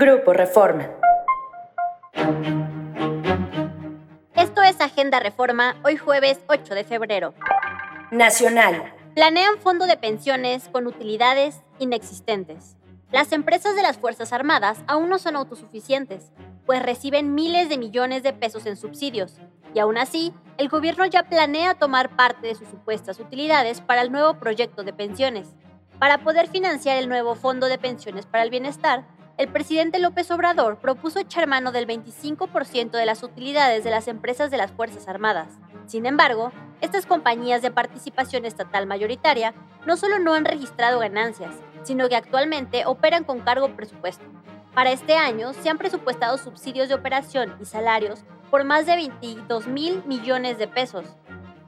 Grupo 0.00 0.32
Reforma. 0.32 0.88
Esto 4.36 4.62
es 4.62 4.80
Agenda 4.80 5.18
Reforma, 5.18 5.74
hoy 5.82 5.96
jueves 5.96 6.38
8 6.46 6.76
de 6.76 6.84
febrero. 6.84 7.34
Nacional. 8.12 8.94
Planean 9.16 9.58
fondo 9.58 9.88
de 9.88 9.96
pensiones 9.96 10.68
con 10.68 10.86
utilidades 10.86 11.62
inexistentes. 11.80 12.76
Las 13.10 13.32
empresas 13.32 13.74
de 13.74 13.82
las 13.82 13.98
Fuerzas 13.98 14.32
Armadas 14.32 14.78
aún 14.86 15.08
no 15.08 15.18
son 15.18 15.34
autosuficientes, 15.34 16.30
pues 16.64 16.80
reciben 16.80 17.34
miles 17.34 17.68
de 17.68 17.76
millones 17.76 18.22
de 18.22 18.32
pesos 18.32 18.66
en 18.66 18.76
subsidios, 18.76 19.40
y 19.74 19.80
aún 19.80 19.98
así, 19.98 20.32
el 20.58 20.68
gobierno 20.68 21.06
ya 21.06 21.24
planea 21.24 21.74
tomar 21.74 22.14
parte 22.14 22.46
de 22.46 22.54
sus 22.54 22.68
supuestas 22.68 23.18
utilidades 23.18 23.80
para 23.80 24.02
el 24.02 24.12
nuevo 24.12 24.34
proyecto 24.34 24.84
de 24.84 24.92
pensiones. 24.92 25.56
Para 25.98 26.18
poder 26.18 26.46
financiar 26.46 26.98
el 26.98 27.08
nuevo 27.08 27.34
Fondo 27.34 27.66
de 27.66 27.78
Pensiones 27.78 28.26
para 28.26 28.44
el 28.44 28.50
Bienestar, 28.50 29.04
el 29.38 29.46
presidente 29.46 30.00
López 30.00 30.28
Obrador 30.32 30.78
propuso 30.78 31.20
echar 31.20 31.46
mano 31.46 31.70
del 31.70 31.86
25% 31.86 32.90
de 32.90 33.06
las 33.06 33.22
utilidades 33.22 33.84
de 33.84 33.90
las 33.90 34.08
empresas 34.08 34.50
de 34.50 34.56
las 34.56 34.72
Fuerzas 34.72 35.06
Armadas. 35.06 35.60
Sin 35.86 36.06
embargo, 36.06 36.50
estas 36.80 37.06
compañías 37.06 37.62
de 37.62 37.70
participación 37.70 38.44
estatal 38.44 38.88
mayoritaria 38.88 39.54
no 39.86 39.96
solo 39.96 40.18
no 40.18 40.34
han 40.34 40.44
registrado 40.44 40.98
ganancias, 40.98 41.54
sino 41.84 42.08
que 42.08 42.16
actualmente 42.16 42.84
operan 42.84 43.22
con 43.22 43.38
cargo 43.38 43.76
presupuesto. 43.76 44.24
Para 44.74 44.90
este 44.90 45.14
año 45.14 45.52
se 45.52 45.70
han 45.70 45.78
presupuestado 45.78 46.36
subsidios 46.36 46.88
de 46.88 46.96
operación 46.96 47.54
y 47.60 47.64
salarios 47.64 48.24
por 48.50 48.64
más 48.64 48.86
de 48.86 48.96
22 48.96 49.68
mil 49.68 50.02
millones 50.04 50.58
de 50.58 50.66
pesos, 50.66 51.04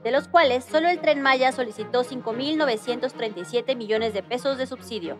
de 0.03 0.11
los 0.11 0.27
cuales 0.27 0.65
solo 0.65 0.89
el 0.89 1.01
tren 1.01 1.23
Maya 1.23 1.53
solicitó 1.53 2.03
5.937 2.03 3.77
millones 3.77 4.13
de 4.13 4.25
pesos 4.25 4.59
de 4.59 4.67
subsidio. 4.67 5.19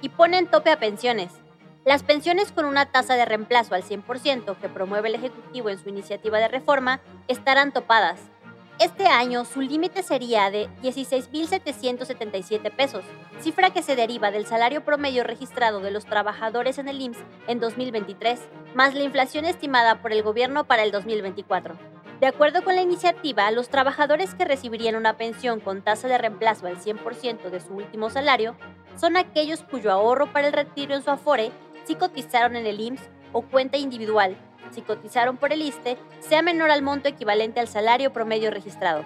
Y 0.00 0.10
ponen 0.10 0.46
tope 0.46 0.70
a 0.70 0.78
pensiones. 0.78 1.32
Las 1.84 2.02
pensiones 2.02 2.50
con 2.52 2.64
una 2.64 2.86
tasa 2.86 3.14
de 3.14 3.24
reemplazo 3.24 3.74
al 3.74 3.84
100% 3.84 4.56
que 4.58 4.68
promueve 4.68 5.08
el 5.08 5.14
Ejecutivo 5.14 5.70
en 5.70 5.78
su 5.78 5.88
iniciativa 5.88 6.38
de 6.38 6.48
reforma 6.48 7.00
estarán 7.28 7.72
topadas. 7.72 8.18
Este 8.78 9.06
año 9.06 9.46
su 9.46 9.62
límite 9.62 10.02
sería 10.02 10.50
de 10.50 10.68
16.777 10.82 12.70
pesos, 12.76 13.04
cifra 13.40 13.70
que 13.70 13.82
se 13.82 13.96
deriva 13.96 14.30
del 14.30 14.44
salario 14.46 14.84
promedio 14.84 15.24
registrado 15.24 15.80
de 15.80 15.90
los 15.90 16.04
trabajadores 16.04 16.76
en 16.76 16.88
el 16.88 17.00
IMSS 17.00 17.24
en 17.46 17.58
2023, 17.58 18.38
más 18.74 18.94
la 18.94 19.04
inflación 19.04 19.46
estimada 19.46 20.02
por 20.02 20.12
el 20.12 20.22
gobierno 20.22 20.64
para 20.64 20.82
el 20.82 20.92
2024. 20.92 21.74
De 22.20 22.26
acuerdo 22.26 22.64
con 22.64 22.76
la 22.76 22.82
iniciativa, 22.82 23.50
los 23.50 23.70
trabajadores 23.70 24.34
que 24.34 24.44
recibirían 24.44 24.96
una 24.96 25.16
pensión 25.16 25.60
con 25.60 25.80
tasa 25.80 26.08
de 26.08 26.18
reemplazo 26.18 26.66
al 26.66 26.76
100% 26.78 27.48
de 27.48 27.60
su 27.60 27.72
último 27.72 28.10
salario 28.10 28.56
son 28.96 29.16
aquellos 29.16 29.62
cuyo 29.62 29.92
ahorro 29.92 30.32
para 30.32 30.48
el 30.48 30.52
retiro 30.52 30.94
en 30.94 31.02
su 31.02 31.10
Afore 31.10 31.52
si 31.84 31.94
cotizaron 31.94 32.56
en 32.56 32.66
el 32.66 32.80
IMSS 32.80 33.08
o 33.32 33.42
cuenta 33.42 33.76
individual, 33.76 34.36
si 34.72 34.82
cotizaron 34.82 35.36
por 35.36 35.52
el 35.52 35.62
ISTE, 35.62 35.96
sea 36.20 36.42
menor 36.42 36.70
al 36.70 36.82
monto 36.82 37.08
equivalente 37.08 37.60
al 37.60 37.68
salario 37.68 38.12
promedio 38.12 38.50
registrado. 38.50 39.04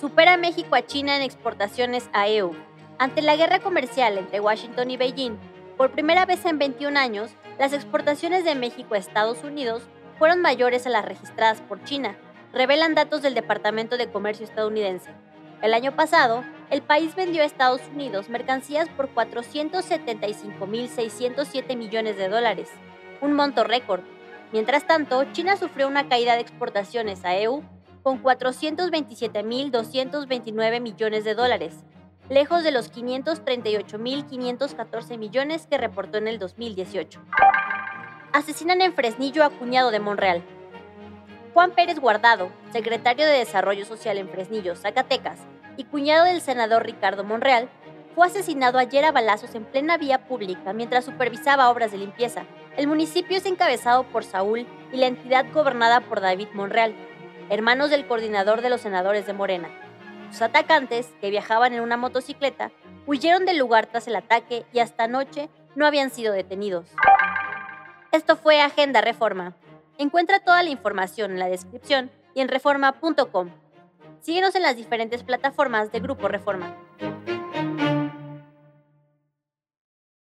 Supera 0.00 0.36
México 0.36 0.74
a 0.74 0.86
China 0.86 1.16
en 1.16 1.22
exportaciones 1.22 2.08
a 2.12 2.28
EU. 2.28 2.52
Ante 2.98 3.20
la 3.22 3.36
guerra 3.36 3.60
comercial 3.60 4.16
entre 4.16 4.40
Washington 4.40 4.90
y 4.90 4.96
Beijing, 4.96 5.36
por 5.76 5.90
primera 5.90 6.24
vez 6.26 6.44
en 6.44 6.58
21 6.58 6.98
años, 6.98 7.30
las 7.58 7.72
exportaciones 7.72 8.44
de 8.44 8.54
México 8.54 8.94
a 8.94 8.98
Estados 8.98 9.44
Unidos 9.44 9.82
fueron 10.18 10.40
mayores 10.40 10.86
a 10.86 10.90
las 10.90 11.04
registradas 11.04 11.60
por 11.62 11.82
China, 11.84 12.16
revelan 12.52 12.94
datos 12.94 13.22
del 13.22 13.34
Departamento 13.34 13.96
de 13.96 14.10
Comercio 14.10 14.44
estadounidense. 14.44 15.10
El 15.62 15.72
año 15.74 15.94
pasado, 15.94 16.42
el 16.70 16.82
país 16.82 17.14
vendió 17.14 17.42
a 17.42 17.46
Estados 17.46 17.82
Unidos 17.92 18.28
mercancías 18.28 18.88
por 18.90 19.14
475.607 19.14 21.76
millones 21.76 22.16
de 22.16 22.28
dólares, 22.28 22.68
un 23.20 23.34
monto 23.34 23.62
récord. 23.64 24.00
Mientras 24.52 24.86
tanto, 24.86 25.24
China 25.32 25.56
sufrió 25.56 25.88
una 25.88 26.08
caída 26.08 26.34
de 26.34 26.40
exportaciones 26.40 27.24
a 27.24 27.36
EU 27.36 27.62
con 28.02 28.22
427.229 28.22 30.80
millones 30.80 31.24
de 31.24 31.34
dólares, 31.34 31.84
lejos 32.28 32.62
de 32.64 32.70
los 32.70 32.92
538.514 32.92 35.18
millones 35.18 35.66
que 35.66 35.78
reportó 35.78 36.18
en 36.18 36.28
el 36.28 36.38
2018 36.38 37.20
asesinan 38.32 38.80
en 38.80 38.94
Fresnillo 38.94 39.44
a 39.44 39.50
cuñado 39.50 39.90
de 39.90 40.00
Monreal. 40.00 40.42
Juan 41.52 41.72
Pérez 41.72 41.98
Guardado, 41.98 42.52
secretario 42.72 43.26
de 43.26 43.38
Desarrollo 43.38 43.84
Social 43.84 44.18
en 44.18 44.28
Fresnillo, 44.28 44.76
Zacatecas, 44.76 45.38
y 45.76 45.84
cuñado 45.84 46.24
del 46.24 46.40
senador 46.40 46.84
Ricardo 46.84 47.24
Monreal, 47.24 47.68
fue 48.14 48.28
asesinado 48.28 48.78
ayer 48.78 49.04
a 49.04 49.10
balazos 49.10 49.54
en 49.56 49.64
plena 49.64 49.96
vía 49.96 50.26
pública 50.26 50.72
mientras 50.72 51.04
supervisaba 51.04 51.70
obras 51.70 51.90
de 51.90 51.98
limpieza. 51.98 52.44
El 52.76 52.86
municipio 52.86 53.36
es 53.36 53.46
encabezado 53.46 54.04
por 54.04 54.22
Saúl 54.22 54.66
y 54.92 54.96
la 54.96 55.06
entidad 55.06 55.46
gobernada 55.52 56.00
por 56.00 56.20
David 56.20 56.48
Monreal, 56.52 56.94
hermanos 57.48 57.90
del 57.90 58.06
coordinador 58.06 58.60
de 58.60 58.70
los 58.70 58.82
senadores 58.82 59.26
de 59.26 59.32
Morena. 59.32 59.68
Sus 60.30 60.42
atacantes, 60.42 61.12
que 61.20 61.30
viajaban 61.30 61.72
en 61.72 61.80
una 61.80 61.96
motocicleta, 61.96 62.70
huyeron 63.06 63.44
del 63.44 63.58
lugar 63.58 63.86
tras 63.86 64.06
el 64.06 64.14
ataque 64.14 64.64
y 64.72 64.78
hasta 64.78 65.04
anoche 65.04 65.48
no 65.74 65.84
habían 65.84 66.10
sido 66.10 66.32
detenidos. 66.32 66.86
Esto 68.12 68.36
fue 68.36 68.60
Agenda 68.60 69.00
Reforma. 69.00 69.54
Encuentra 69.98 70.40
toda 70.40 70.62
la 70.62 70.70
información 70.70 71.32
en 71.32 71.38
la 71.38 71.48
descripción 71.48 72.10
y 72.34 72.40
en 72.40 72.48
reforma.com. 72.48 73.50
Síguenos 74.20 74.54
en 74.54 74.62
las 74.62 74.76
diferentes 74.76 75.22
plataformas 75.22 75.92
de 75.92 76.00
Grupo 76.00 76.28
Reforma. 76.28 76.76